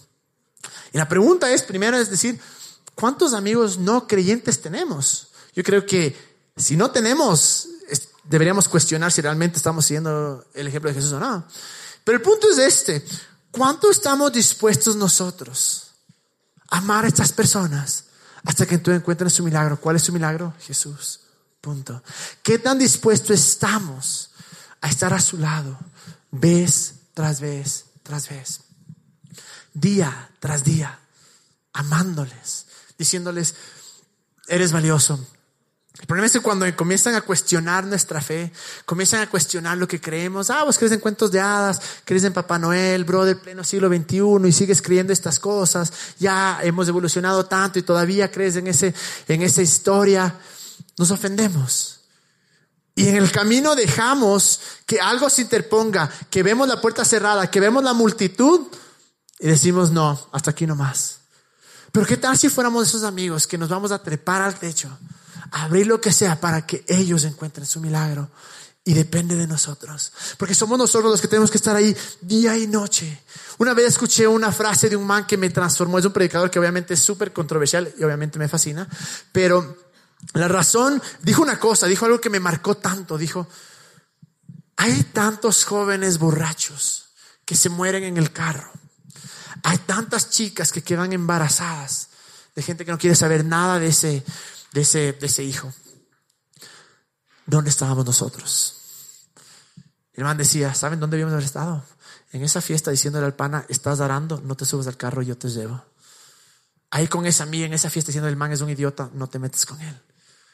[0.95, 2.39] Y la pregunta es, primero es decir,
[2.95, 5.27] ¿cuántos amigos no creyentes tenemos?
[5.53, 6.15] Yo creo que
[6.55, 7.67] si no tenemos,
[8.23, 11.45] deberíamos cuestionar si realmente estamos siguiendo el ejemplo de Jesús o no.
[12.03, 13.05] Pero el punto es este,
[13.51, 15.85] ¿cuánto estamos dispuestos nosotros?
[16.69, 18.05] amar a estas personas
[18.43, 19.79] hasta que tú encuentres su milagro.
[19.79, 20.53] ¿Cuál es su milagro?
[20.59, 21.21] Jesús.
[21.61, 22.01] Punto.
[22.43, 24.31] ¿Qué tan dispuesto estamos
[24.81, 25.77] a estar a su lado
[26.31, 28.61] vez tras vez tras vez?
[29.75, 30.97] Día tras día,
[31.73, 32.65] amándoles,
[32.97, 33.53] diciéndoles,
[34.47, 35.19] eres valioso,
[35.99, 38.51] el problema es que cuando comienzan a cuestionar nuestra fe,
[38.85, 42.33] comienzan a cuestionar lo que creemos, ah, vos crees en cuentos de hadas, crees en
[42.33, 47.45] Papá Noel, bro del pleno siglo XXI y sigues creyendo estas cosas, ya hemos evolucionado
[47.45, 48.93] tanto y todavía crees en, ese,
[49.29, 50.35] en esa historia,
[50.97, 52.01] nos ofendemos.
[52.93, 57.61] Y en el camino dejamos que algo se interponga, que vemos la puerta cerrada, que
[57.61, 58.67] vemos la multitud
[59.39, 61.19] y decimos, no, hasta aquí no más.
[61.91, 64.89] Pero ¿qué tal si fuéramos esos amigos que nos vamos a trepar al techo?
[65.51, 68.29] abrir lo que sea para que ellos encuentren su milagro.
[68.87, 70.11] Y depende de nosotros.
[70.37, 73.23] Porque somos nosotros los que tenemos que estar ahí día y noche.
[73.57, 75.97] Una vez escuché una frase de un man que me transformó.
[75.97, 78.87] Es un predicador que obviamente es súper controversial y obviamente me fascina.
[79.31, 79.75] Pero
[80.33, 83.17] la razón, dijo una cosa, dijo algo que me marcó tanto.
[83.17, 83.47] Dijo,
[84.77, 87.05] hay tantos jóvenes borrachos
[87.43, 88.71] que se mueren en el carro.
[89.67, 92.09] Hay tantas chicas que quedan embarazadas
[92.53, 94.23] de gente que no quiere saber nada de ese,
[94.73, 95.73] de ese, de ese hijo.
[97.47, 99.27] ¿Dónde estábamos nosotros?
[100.13, 101.83] El man decía, ¿saben dónde habíamos haber estado?
[102.31, 105.49] En esa fiesta diciéndole al pana, estás arando, no te subas al carro, yo te
[105.49, 105.83] llevo.
[106.91, 109.39] Ahí con esa amiga en esa fiesta diciendo el man es un idiota, no te
[109.39, 109.99] metes con él.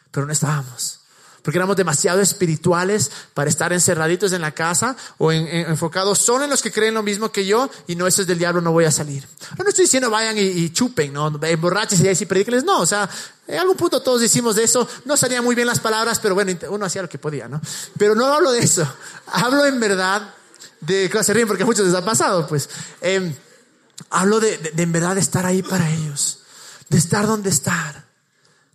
[0.09, 1.00] Pero no estábamos
[1.43, 6.61] porque éramos demasiado espirituales para estar encerraditos en la casa o enfocados solo en los
[6.61, 8.91] que creen lo mismo que yo y no, eso es del diablo, no voy a
[8.91, 9.27] salir.
[9.57, 13.09] No, estoy diciendo vayan y, chupen, no, emborraches y así predíquenles, no, o sea,
[13.47, 16.51] en algún punto todos decimos de eso, no salían muy bien las palabras, pero bueno,
[16.69, 17.59] uno hacía lo que podía, ¿no?
[17.97, 18.87] Pero no hablo de eso,
[19.27, 20.33] hablo en verdad
[20.79, 22.69] de, que se ríen porque a muchos les ha pasado, pues,
[23.01, 23.33] em,
[24.11, 26.39] hablo de, de en verdad de estar ahí para ellos,
[26.89, 28.10] de estar donde estar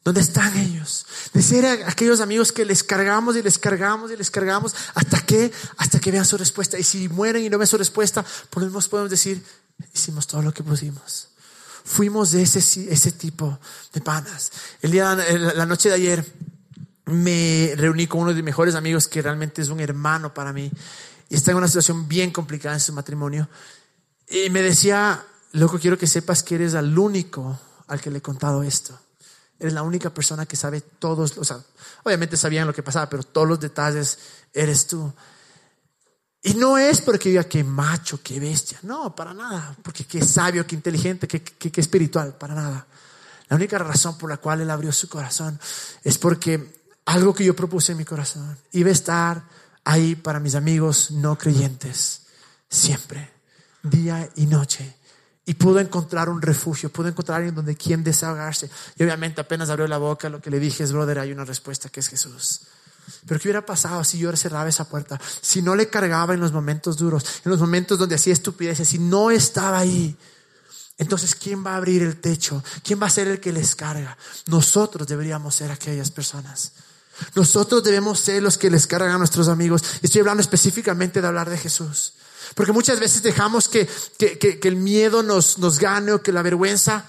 [0.06, 1.04] ¿Dónde están ellos?
[1.34, 5.50] De ser aquellos amigos que les cargamos y les cargamos y les cargamos hasta que,
[5.78, 6.78] hasta que vean su respuesta.
[6.78, 9.42] Y si mueren y no ven su respuesta, por lo menos podemos decir,
[9.92, 11.30] hicimos todo lo que pusimos.
[11.84, 13.58] Fuimos de ese, ese tipo
[13.92, 14.52] de panas.
[14.80, 16.32] El día, la noche de ayer,
[17.06, 20.70] me reuní con uno de mis mejores amigos que realmente es un hermano para mí
[21.28, 23.48] y está en una situación bien complicada en su matrimonio.
[24.28, 28.22] Y me decía, loco, quiero que sepas que eres el único al que le he
[28.22, 29.00] contado esto.
[29.58, 31.58] Eres la única persona que sabe todos, o sea,
[32.04, 34.18] obviamente sabían lo que pasaba, pero todos los detalles
[34.52, 35.12] eres tú.
[36.42, 40.66] Y no es porque diga que macho, que bestia, no, para nada, porque qué sabio,
[40.66, 42.86] qué inteligente, qué, qué, espiritual, para nada.
[43.48, 45.58] La única razón por la cual él abrió su corazón
[46.04, 46.72] es porque
[47.06, 49.44] algo que yo propuse en mi corazón iba a estar
[49.84, 52.26] ahí para mis amigos no creyentes,
[52.68, 53.32] siempre,
[53.82, 54.95] día y noche.
[55.48, 58.68] Y pudo encontrar un refugio, pudo encontrar alguien donde quien desahogarse.
[58.98, 61.88] Y obviamente apenas abrió la boca, lo que le dije es, brother, hay una respuesta
[61.88, 62.62] que es Jesús.
[63.26, 65.20] Pero ¿qué hubiera pasado si yo cerraba esa puerta?
[65.40, 68.98] Si no le cargaba en los momentos duros, en los momentos donde hacía estupideces, si
[68.98, 70.16] no estaba ahí.
[70.98, 72.64] Entonces, ¿quién va a abrir el techo?
[72.82, 74.16] ¿Quién va a ser el que les carga?
[74.46, 76.72] Nosotros deberíamos ser aquellas personas.
[77.34, 79.82] Nosotros debemos ser los que les cargan a nuestros amigos.
[80.02, 82.14] Estoy hablando específicamente de hablar de Jesús.
[82.54, 87.04] Porque muchas veces dejamos que, que, el miedo nos, nos gane o que la vergüenza.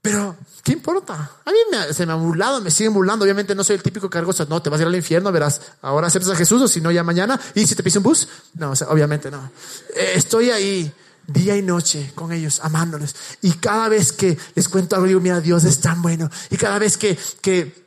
[0.00, 1.14] Pero, ¿qué importa?
[1.44, 3.24] A mí me, se me han burlado, me siguen burlando.
[3.24, 4.46] Obviamente no soy el típico cargoso.
[4.48, 5.60] No, te vas a ir al infierno, verás.
[5.82, 7.40] Ahora aceptas a Jesús o si no, ya mañana.
[7.54, 8.28] ¿Y si te pisa un bus?
[8.54, 9.50] No, obviamente no.
[9.94, 10.92] Eh, estoy ahí
[11.26, 13.14] día y noche con ellos, amándoles.
[13.42, 16.30] Y cada vez que les cuento algo, digo, mira, Dios es tan bueno.
[16.50, 17.81] Y cada vez que, que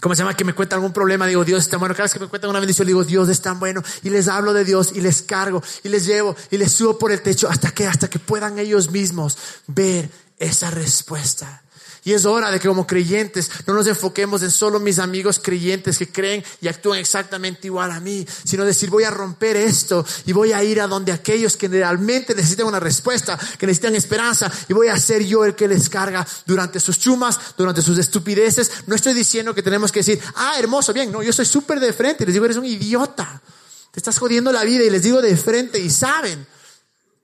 [0.00, 0.34] ¿Cómo se llama?
[0.34, 1.94] Que me cuenta algún problema, digo, Dios es tan bueno.
[1.94, 3.82] Cada vez que me cuentan una bendición, digo, Dios es tan bueno.
[4.02, 7.12] Y les hablo de Dios y les cargo y les llevo y les subo por
[7.12, 11.62] el techo hasta que, hasta que puedan ellos mismos ver esa respuesta.
[12.06, 15.98] Y es hora de que como creyentes no nos enfoquemos en solo mis amigos creyentes
[15.98, 20.32] que creen y actúan exactamente igual a mí, sino decir voy a romper esto y
[20.32, 24.72] voy a ir a donde aquellos que realmente necesitan una respuesta, que necesitan esperanza y
[24.72, 28.70] voy a ser yo el que les carga durante sus chumas, durante sus estupideces.
[28.86, 31.92] No estoy diciendo que tenemos que decir, ah, hermoso, bien, no, yo soy súper de
[31.92, 33.42] frente y les digo, eres un idiota.
[33.90, 36.46] Te estás jodiendo la vida y les digo de frente y saben.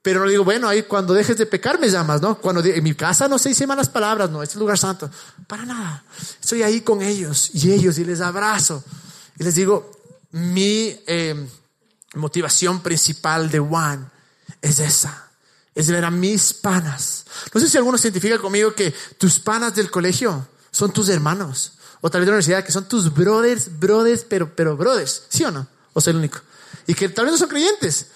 [0.03, 2.37] Pero no digo, bueno, ahí cuando dejes de pecar me llamas, ¿no?
[2.37, 5.09] Cuando en mi casa no se dicen malas palabras, no, este es lugar santo.
[5.47, 6.03] Para nada.
[6.41, 8.83] Estoy ahí con ellos y ellos y les abrazo.
[9.39, 9.91] Y les digo,
[10.31, 11.47] mi em,
[12.15, 14.11] motivación principal de Juan
[14.61, 15.29] es esa.
[15.73, 17.23] Es ver a mis panas.
[17.53, 21.75] No sé si alguno se identifica conmigo que tus panas del colegio son tus hermanos.
[22.01, 25.23] O tal vez de la universidad que son tus brothers, brothers, pero, pero brothers.
[25.29, 25.65] ¿Sí o no?
[25.93, 26.41] O soy el único.
[26.87, 28.07] Y que tal vez no son creyentes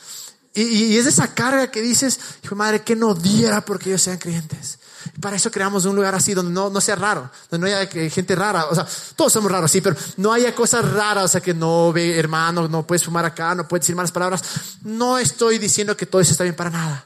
[0.54, 4.80] y, es esa carga que dices, hijo madre, que no diera porque ellos sean creyentes.
[5.22, 8.36] para eso creamos un lugar así donde no, no sea raro, donde no haya gente
[8.36, 8.66] rara.
[8.66, 11.94] O sea, todos somos raros, sí, pero no haya cosas raras, o sea, que no
[11.94, 14.42] ve hermano, no puedes fumar acá, no puedes decir malas palabras.
[14.82, 17.06] No estoy diciendo que todo eso está bien para nada,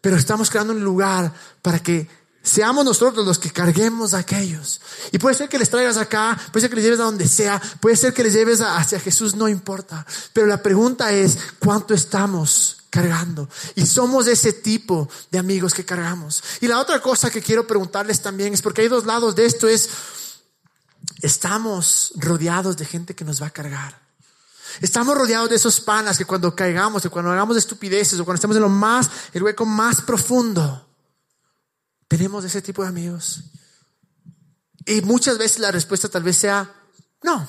[0.00, 4.80] pero estamos creando un lugar para que Seamos nosotros los que carguemos a aquellos.
[5.12, 7.62] Y puede ser que les traigas acá, puede ser que les lleves a donde sea,
[7.80, 10.04] puede ser que les lleves hacia Jesús, no importa.
[10.32, 13.48] Pero la pregunta es, ¿cuánto estamos cargando.
[13.74, 16.44] Y somos ese tipo de amigos que cargamos.
[16.60, 19.66] Y la otra cosa que quiero preguntarles también es porque hay dos lados de esto
[19.66, 19.88] es,
[21.22, 23.98] estamos rodeados de gente que nos va a cargar.
[24.82, 28.56] Estamos rodeados de esos panas que cuando caigamos, que cuando hagamos estupideces o cuando estemos
[28.56, 30.86] en lo más, el hueco más profundo,
[32.12, 33.40] tenemos ese tipo de amigos.
[34.84, 36.70] Y muchas veces la respuesta tal vez sea,
[37.22, 37.48] no,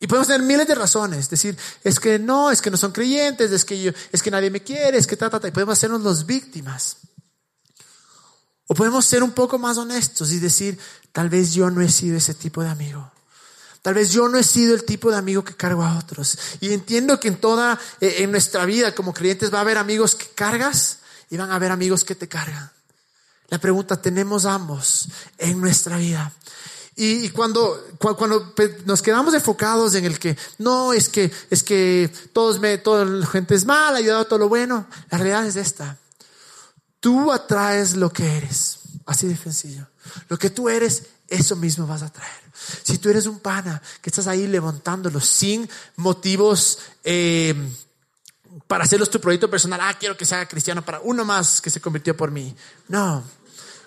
[0.00, 3.52] y podemos tener miles de razones, decir, es que no, es que no son creyentes,
[3.52, 5.74] es que yo, es que nadie me quiere, es que ta, ta, ta, y podemos
[5.74, 6.96] hacernos los víctimas.
[8.66, 10.76] O podemos ser un poco más honestos y decir,
[11.12, 13.12] tal vez yo no he sido ese tipo de amigo.
[13.80, 16.36] Tal vez yo no he sido el tipo de amigo que cargo a otros.
[16.60, 20.16] Y entiendo que en toda, eh, en nuestra vida como creyentes va a haber amigos
[20.16, 20.98] que cargas
[21.30, 22.72] y van a haber amigos que te cargan.
[23.48, 26.32] La pregunta, ¿tenemos ambos en nuestra vida?
[26.98, 28.54] Y, cuando, cuando
[28.86, 33.26] nos quedamos enfocados en el que no es que es que todos me, toda la
[33.26, 35.98] gente es mala, ayudado a todo lo bueno, la realidad es esta.
[36.98, 39.86] Tú atraes lo que eres, así de sencillo.
[40.30, 42.46] Lo que tú eres, eso mismo vas a traer.
[42.82, 47.54] Si tú eres un pana que estás ahí levantándolo sin motivos eh,
[48.66, 51.80] para hacerlos tu proyecto personal, ah, quiero que sea cristiano para uno más que se
[51.80, 52.54] convirtió por mí.
[52.88, 53.22] No,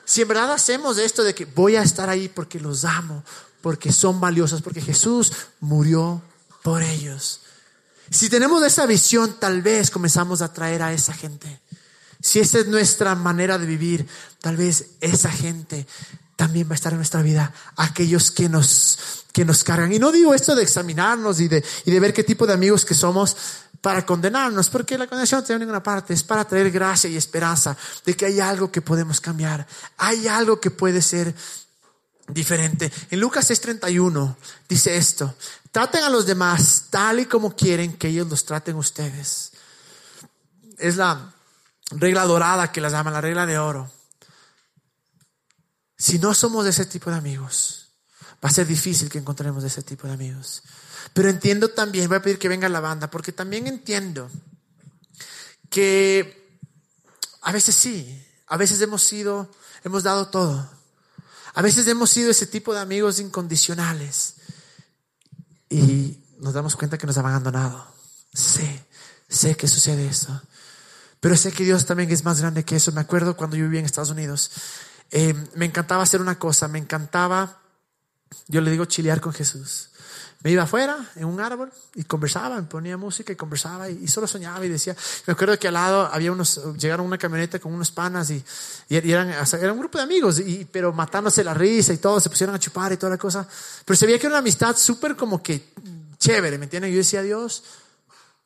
[0.09, 3.23] si en verdad hacemos esto de que voy a estar ahí porque los amo,
[3.61, 6.21] porque son valiosos, porque Jesús murió
[6.63, 7.41] por ellos.
[8.09, 11.61] Si tenemos esa visión, tal vez comenzamos a traer a esa gente.
[12.21, 14.07] Si esa es nuestra manera de vivir,
[14.41, 15.85] tal vez esa gente
[16.35, 17.53] también va a estar en nuestra vida.
[17.75, 19.93] Aquellos que nos, que nos cargan.
[19.93, 22.83] Y no digo esto de examinarnos y de, y de ver qué tipo de amigos
[22.83, 23.37] que somos,
[23.81, 27.75] para condenarnos, porque la condenación no tiene ninguna parte, es para traer gracia y esperanza
[28.05, 29.65] de que hay algo que podemos cambiar,
[29.97, 31.33] hay algo que puede ser
[32.27, 32.91] diferente.
[33.09, 34.35] En Lucas 6:31
[34.67, 35.35] dice esto,
[35.71, 39.51] traten a los demás tal y como quieren que ellos los traten ustedes.
[40.77, 41.33] Es la
[41.91, 43.91] regla dorada que la llaman la regla de oro.
[45.97, 47.89] Si no somos de ese tipo de amigos,
[48.43, 50.63] va a ser difícil que encontremos de ese tipo de amigos.
[51.13, 54.29] Pero entiendo también, voy a pedir que venga la banda, porque también entiendo
[55.69, 56.57] que
[57.41, 59.51] a veces sí, a veces hemos sido,
[59.83, 60.69] hemos dado todo.
[61.53, 64.35] A veces hemos sido ese tipo de amigos incondicionales
[65.69, 67.85] y nos damos cuenta que nos han abandonado.
[68.33, 68.85] Sé,
[69.27, 70.41] sé que sucede eso.
[71.19, 72.91] Pero sé que Dios también es más grande que eso.
[72.91, 74.51] Me acuerdo cuando yo vivía en Estados Unidos.
[75.11, 77.61] Eh, me encantaba hacer una cosa, me encantaba,
[78.47, 79.89] yo le digo chilear con Jesús.
[80.41, 84.25] Me iba afuera en un árbol y conversaba, me ponía música y conversaba y, solo
[84.25, 84.95] soñaba y decía,
[85.27, 88.41] me acuerdo que al lado había unos, llegaron una camioneta con unos panas y,
[88.87, 92.29] y eran, era un grupo de amigos, y, pero matándose la risa y todo, se
[92.29, 93.45] pusieron a chupar y toda la cosa.
[93.83, 95.73] Pero se veía que era una amistad súper como que
[96.17, 96.91] chévere, ¿me entienden?
[96.91, 97.63] Yo decía, Dios,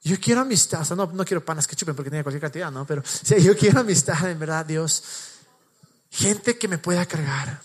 [0.03, 2.71] yo quiero amistad, o sea, no, no quiero panas que chupen porque tiene cualquier cantidad,
[2.71, 2.87] ¿no?
[2.87, 5.03] Pero o yo quiero amistad, en verdad, Dios.
[6.09, 7.61] Gente que me pueda cargar,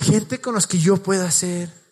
[0.00, 1.83] gente con los que yo pueda ser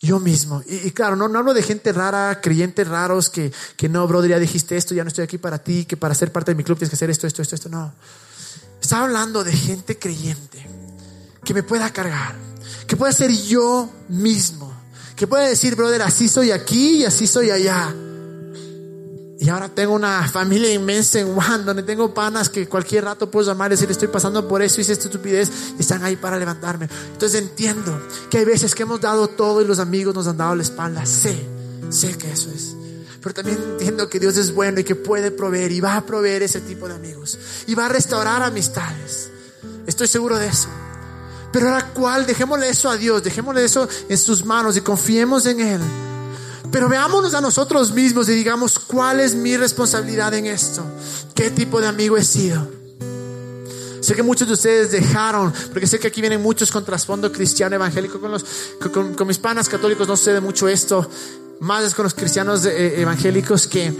[0.00, 0.62] yo mismo.
[0.66, 4.38] Y, claro, no, no, hablo de gente rara, creyentes raros que, que no, brother, ya
[4.38, 6.78] dijiste esto, ya no estoy aquí para ti, que para ser parte de mi club
[6.78, 7.68] tienes que hacer esto, esto, esto, esto.
[7.68, 7.92] No.
[8.80, 10.66] Estaba hablando de gente creyente
[11.44, 12.34] que me pueda cargar,
[12.86, 14.72] que pueda ser yo mismo,
[15.16, 17.94] que pueda decir, brother, así soy aquí y así soy allá.
[19.40, 23.46] Y ahora tengo una familia inmensa en Juan, donde tengo panas que cualquier rato puedo
[23.46, 26.90] llamar y decir, estoy pasando por eso, hice esta estupidez, y están ahí para levantarme.
[27.10, 30.54] Entonces entiendo que hay veces que hemos dado todo y los amigos nos han dado
[30.54, 31.06] la espalda.
[31.06, 31.42] Sé,
[31.88, 32.76] sé que eso es.
[33.22, 36.42] Pero también entiendo que Dios es bueno y que puede proveer y va a proveer
[36.42, 37.38] ese tipo de amigos.
[37.66, 39.30] Y va a restaurar amistades.
[39.86, 40.68] Estoy seguro de eso.
[41.50, 45.60] Pero ahora cuál, dejémosle eso a Dios, dejémosle eso en sus manos y confiemos en
[45.60, 45.80] Él.
[46.70, 50.84] Pero veámonos a nosotros mismos y digamos, ¿cuál es mi responsabilidad en esto?
[51.34, 52.66] ¿Qué tipo de amigo he sido?
[54.00, 57.74] Sé que muchos de ustedes dejaron, porque sé que aquí vienen muchos con trasfondo cristiano
[57.76, 58.20] evangélico.
[58.20, 58.44] Con, los,
[58.92, 61.08] con, mis panas católicos no sé de mucho esto,
[61.60, 63.92] más es con los cristianos eh, evangélicos que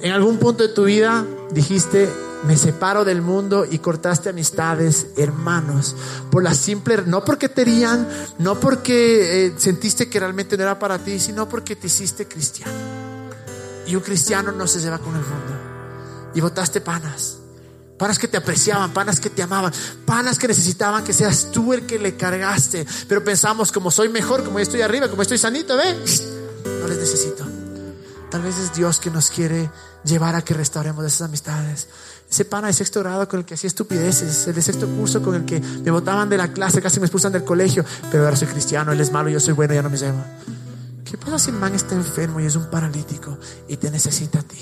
[0.00, 2.08] en algún punto de tu vida dijiste,
[2.46, 5.96] me separo del mundo y cortaste amistades, hermanos,
[6.30, 8.06] por la simple, no porque te herían,
[8.38, 12.72] no porque eh, sentiste que realmente no era para ti, sino porque te hiciste cristiano.
[13.86, 16.32] Y un cristiano no se lleva con el mundo.
[16.34, 17.38] Y votaste panas.
[17.98, 19.72] Panas que te apreciaban, panas que te amaban,
[20.04, 22.84] panas que necesitaban que seas tú el que le cargaste.
[23.08, 25.94] Pero pensamos, como soy mejor, como estoy arriba, como estoy sanito, ve,
[26.80, 27.53] no les necesito.
[28.30, 29.70] Tal vez es Dios que nos quiere
[30.04, 31.88] llevar a que restauremos esas amistades.
[32.30, 35.34] Ese pana de sexto grado con el que hacía estupideces, el de sexto curso con
[35.34, 38.48] el que me botaban de la clase, casi me expulsan del colegio, pero ahora soy
[38.48, 40.24] cristiano, él es malo, yo soy bueno, ya no me llama.
[41.04, 44.42] ¿Qué pasa si el man está enfermo y es un paralítico y te necesita a
[44.42, 44.58] ti?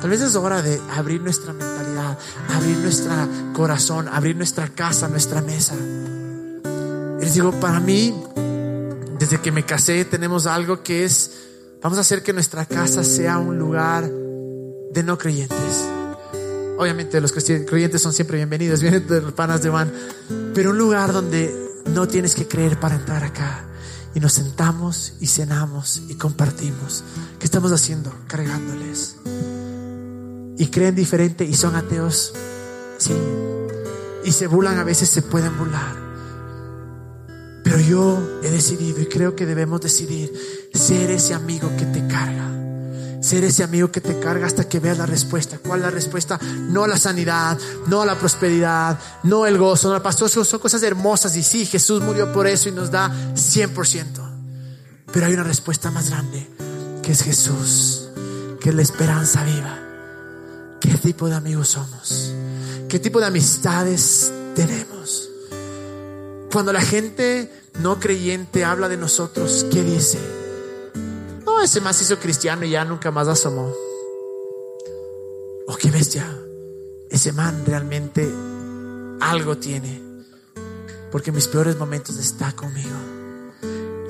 [0.00, 2.18] Tal vez es hora de abrir nuestra mentalidad,
[2.54, 3.12] abrir nuestro
[3.54, 5.74] corazón, abrir nuestra casa, nuestra mesa.
[5.76, 8.14] Y les digo, para mí,
[9.18, 11.43] desde que me casé, tenemos algo que es,
[11.84, 15.84] vamos a hacer que nuestra casa sea un lugar de no creyentes.
[16.78, 19.92] Obviamente los creyentes son siempre bienvenidos, vienen de panas de Juan,
[20.54, 21.54] pero un lugar donde
[21.92, 23.66] no tienes que creer para entrar acá.
[24.14, 27.04] Y nos sentamos y cenamos y compartimos.
[27.38, 28.14] ¿Qué estamos haciendo?
[28.28, 29.16] Cargándoles.
[30.56, 32.32] Y creen diferente y son ateos.
[32.96, 33.12] Sí.
[34.24, 35.96] Y se burlan, a veces se pueden burlar.
[37.64, 40.32] Pero yo he decidido y creo que debemos decidir
[40.74, 42.54] ser ese amigo que te carga
[43.24, 45.58] ser ese amigo que te carga hasta que veas la respuesta.
[45.58, 46.38] ¿Cuál es la respuesta?
[46.68, 50.16] No la sanidad, no la prosperidad, no el gozo, no la paz.
[50.16, 54.04] Son cosas hermosas y sí, Jesús murió por eso y nos da 100%.
[55.10, 56.46] Pero hay una respuesta más grande,
[57.02, 58.10] que es Jesús,
[58.60, 59.78] que es la esperanza viva.
[60.78, 62.34] ¿Qué tipo de amigos somos?
[62.90, 65.30] ¿Qué tipo de amistades tenemos?
[66.52, 70.43] Cuando la gente no creyente habla de nosotros, ¿qué dice?
[71.62, 73.72] Ese más hizo cristiano y ya nunca más asomó.
[75.66, 76.26] Oh, qué bestia.
[77.08, 78.28] Ese man realmente
[79.20, 80.02] algo tiene.
[81.10, 82.96] Porque en mis peores momentos está conmigo.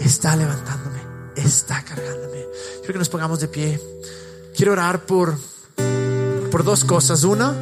[0.00, 1.00] Está levantándome.
[1.36, 2.46] Está cargándome.
[2.78, 3.80] Quiero que nos pongamos de pie.
[4.56, 5.34] Quiero orar por,
[6.50, 7.24] por dos cosas.
[7.24, 7.54] Una,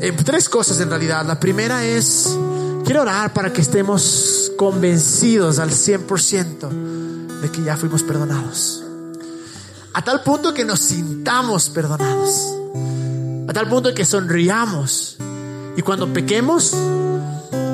[0.00, 1.24] eh, tres cosas en realidad.
[1.26, 2.36] La primera es,
[2.84, 8.84] quiero orar para que estemos convencidos al 100% de que ya fuimos perdonados.
[9.92, 12.54] A tal punto que nos sintamos perdonados.
[13.48, 15.16] A tal punto que sonriamos.
[15.76, 16.74] Y cuando pequemos,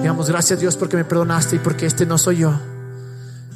[0.00, 2.58] digamos, gracias a Dios porque me perdonaste y porque este no soy yo.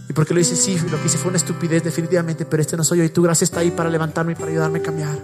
[0.09, 2.85] Y porque lo hice, sí, lo que hice fue una estupidez definitivamente, pero este no
[2.85, 3.05] soy yo.
[3.05, 5.17] Y tu gracia está ahí para levantarme y para ayudarme a cambiar.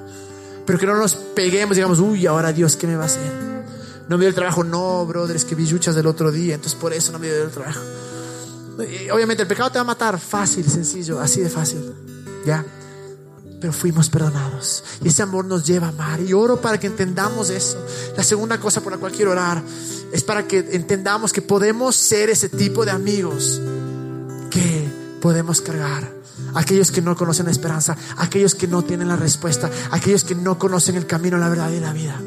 [0.64, 3.33] Pero que no nos peguemos digamos, uy, ahora Dios, ¿qué me va a hacer?
[4.09, 6.92] No me dio el trabajo, no, brother, que vi luchas del otro día, entonces por
[6.92, 7.81] eso no me dio el trabajo.
[9.12, 11.92] obviamente el pecado te va a matar, fácil, sencillo, así de fácil.
[12.46, 12.64] ¿Ya?
[13.61, 14.85] Pero fuimos perdonados.
[15.03, 16.21] Y ese amor nos lleva a amar.
[16.21, 17.79] Y oro para que entendamos eso.
[18.16, 19.62] La segunda cosa por la cual quiero orar
[20.12, 23.61] es para que entendamos que podemos ser ese tipo de amigos
[24.51, 24.88] que
[25.21, 26.14] podemos cargar.
[26.55, 30.59] Aquellos que no conocen la esperanza, aquellos que no tienen la respuesta, aquellos que no
[30.59, 32.20] conocen el camino, la verdad y la vida.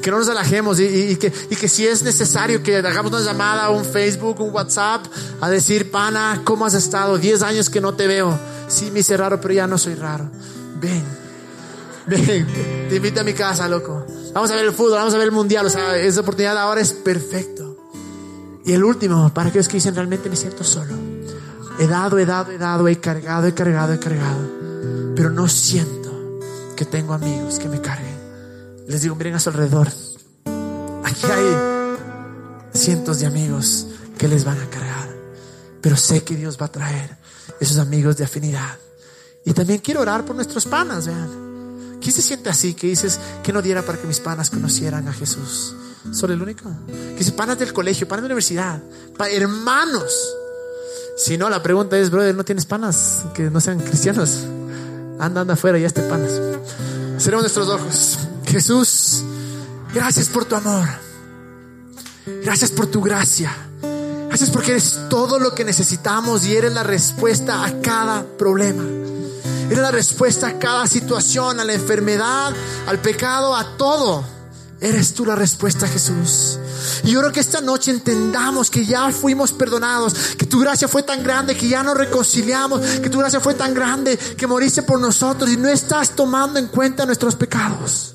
[0.00, 3.68] Que no nos alejemos y, que, y que si es necesario que hagamos una llamada,
[3.68, 5.04] un Facebook, un WhatsApp,
[5.42, 7.18] a decir, pana, ¿cómo has estado?
[7.18, 8.38] Diez años que no te veo
[8.70, 10.30] Sí, me hice raro, pero ya no soy raro.
[10.80, 11.04] Ven,
[12.06, 12.46] ven,
[12.88, 14.06] te invito a mi casa, loco.
[14.32, 15.66] Vamos a ver el fútbol, vamos a ver el mundial.
[15.66, 17.76] O sea, esa oportunidad ahora es perfecto.
[18.64, 20.94] Y el último, para aquellos que dicen realmente me siento solo.
[21.80, 24.48] He dado, he dado, he dado, he cargado, he cargado, he cargado.
[25.16, 26.38] Pero no siento
[26.76, 28.16] que tengo amigos que me carguen.
[28.86, 29.88] Les digo, miren a su alrededor.
[31.04, 31.56] Aquí hay
[32.72, 35.08] cientos de amigos que les van a cargar.
[35.80, 37.19] Pero sé que Dios va a traer
[37.60, 38.78] esos amigos de afinidad.
[39.44, 41.98] Y también quiero orar por nuestros panas, vean.
[42.00, 42.74] ¿Quién se siente así?
[42.74, 45.74] Que dices que no diera para que mis panas conocieran a Jesús.
[46.12, 46.70] ¿Soy el único?
[46.86, 48.82] Que dice panas del colegio, panas de la universidad,
[49.30, 50.12] hermanos.
[51.18, 54.44] Si no, la pregunta es, brother, ¿no tienes panas que no sean cristianos?
[55.18, 56.32] Anda, anda afuera, ya esté panas.
[57.18, 58.18] Cerremos nuestros ojos.
[58.46, 59.22] Jesús,
[59.92, 60.88] gracias por tu amor.
[62.42, 63.69] Gracias por tu gracia.
[64.30, 68.84] Gracias porque eres todo lo que necesitamos y eres la respuesta a cada problema.
[69.66, 72.52] Eres la respuesta a cada situación, a la enfermedad,
[72.86, 74.24] al pecado, a todo.
[74.80, 76.60] Eres tú la respuesta, Jesús.
[77.02, 81.02] Y yo creo que esta noche entendamos que ya fuimos perdonados, que tu gracia fue
[81.02, 85.00] tan grande que ya nos reconciliamos, que tu gracia fue tan grande que moriste por
[85.00, 88.14] nosotros y no estás tomando en cuenta nuestros pecados.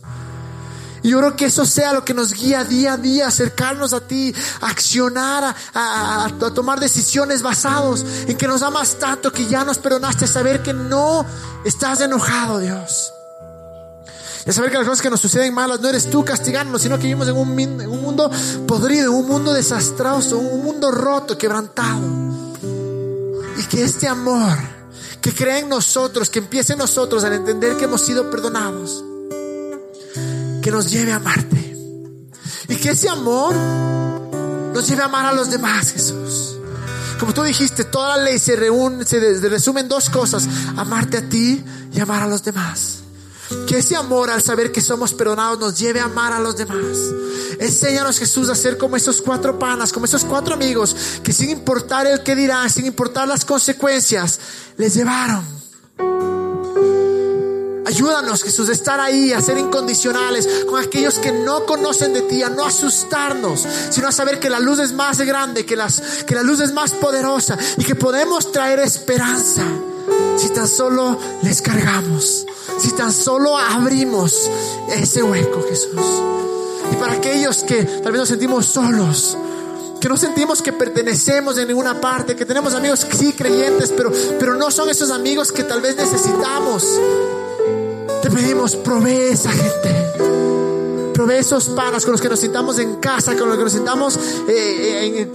[1.06, 4.02] Y yo creo que eso sea lo que nos guía día a día, acercarnos a
[4.02, 10.26] ti, accionar, a, tomar decisiones basados en que nos amas tanto, que ya nos perdonaste,
[10.26, 11.24] saber que no
[11.64, 13.14] estás enojado, Dios.
[14.48, 17.04] Y saber que las cosas que nos suceden malas no eres tú castigándonos, sino que
[17.04, 18.32] vivimos en un, mundo
[18.68, 22.02] podrido, en un mundo desastroso, un mundo roto, quebrantado.
[23.60, 24.58] Y que este amor
[25.22, 29.04] que cree en nosotros, que empiece en nosotros al entender que hemos sido perdonados,
[30.66, 31.78] que nos lleve a amarte.
[32.68, 36.56] Y que ese amor nos lleve a amar a los demás, Jesús.
[37.20, 41.30] Como tú dijiste, toda la ley se, reúne, se resume en dos cosas, amarte a
[41.30, 41.64] ti
[41.94, 43.02] y amar a los demás.
[43.68, 46.98] Que ese amor al saber que somos perdonados nos lleve a amar a los demás.
[47.60, 52.08] Enséñanos Jesús a ser como esos cuatro panas, como esos cuatro amigos que sin importar
[52.08, 54.40] el que dirán, sin importar las consecuencias,
[54.78, 55.55] les llevaron
[57.86, 62.42] Ayúdanos, Jesús, a estar ahí, a ser incondicionales con aquellos que no conocen de ti,
[62.42, 66.34] a no asustarnos, sino a saber que la luz es más grande, que, las, que
[66.34, 69.64] la luz es más poderosa y que podemos traer esperanza
[70.38, 72.46] si tan solo les cargamos,
[72.80, 74.50] si tan solo abrimos
[74.90, 76.02] ese hueco, Jesús.
[76.92, 79.38] Y para aquellos que tal vez nos sentimos solos,
[80.02, 84.56] que no sentimos que pertenecemos en ninguna parte, que tenemos amigos sí creyentes, pero, pero
[84.56, 86.84] no son esos amigos que tal vez necesitamos
[88.26, 91.14] te pedimos, provee esa gente.
[91.14, 94.20] Provee esos panas con los que nos sintamos en casa, con los que nos sintamos
[94.48, 95.30] eh,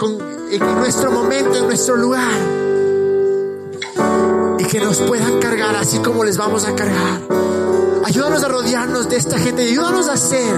[0.51, 2.33] en, nuestro momento, en nuestro lugar.
[4.59, 7.21] Y que nos puedan cargar así como les vamos a cargar.
[8.03, 9.61] Ayúdanos a rodearnos de esta gente.
[9.69, 10.53] Ayúdanos a ser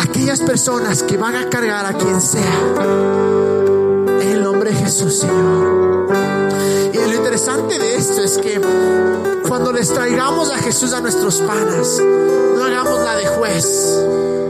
[0.00, 2.58] aquellas personas que van a cargar a quien sea.
[4.22, 6.08] En el nombre de Jesús, Señor.
[6.92, 12.00] Y lo interesante de esto es que cuando les traigamos a Jesús a nuestros panas,
[12.00, 13.66] no hagamos la de juez.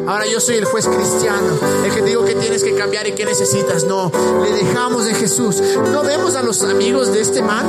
[0.06, 3.12] Ahora yo soy el juez cristiano, el que te digo que tienes que cambiar y
[3.12, 3.84] que necesitas.
[3.84, 5.62] No, le dejamos de Jesús.
[5.90, 7.64] No vemos a los amigos de este man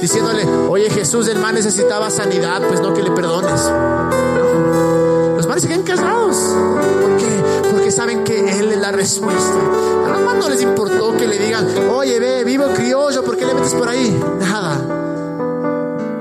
[0.00, 3.60] diciéndole, oye Jesús, el man necesitaba sanidad, pues no que le perdones.
[5.36, 6.36] Los manes se quedan casados.
[6.36, 7.70] ¿Por qué?
[7.70, 9.54] Porque saben que Él es la respuesta.
[10.04, 13.46] A los manes no les importó que le digan, oye, ve, vivo criollo, ¿por qué
[13.46, 14.20] le metes por ahí?
[14.40, 14.91] Nada.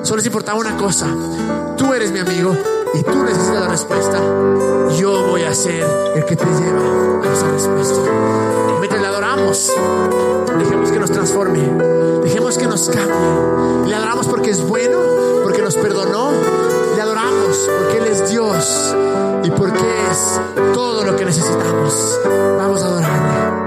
[0.03, 1.07] Solo les importaba una cosa.
[1.77, 2.55] Tú eres mi amigo
[2.93, 4.19] y tú necesitas la respuesta.
[4.97, 5.85] Yo voy a ser
[6.15, 8.01] el que te lleva a esa respuesta.
[8.79, 9.71] Mientras la adoramos,
[10.57, 11.59] dejemos que nos transforme.
[12.23, 13.87] Dejemos que nos cambie.
[13.87, 14.97] Le adoramos porque es bueno,
[15.43, 16.31] porque nos perdonó.
[16.95, 18.95] Le adoramos porque Él es Dios
[19.43, 20.41] y porque es
[20.73, 22.19] todo lo que necesitamos.
[22.57, 23.60] Vamos a adorarle.